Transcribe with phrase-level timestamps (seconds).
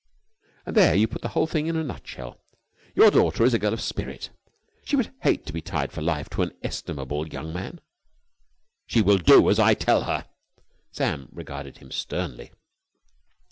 [0.65, 2.39] "And there you put the whole thing in a nutshell.
[2.95, 4.31] Your daughter is a girl of spirit.
[4.83, 7.79] She would hate to be tied for life to an estimable young man."
[8.87, 10.27] "She will do as I tell her."
[10.91, 12.51] Sam regarded him sternly.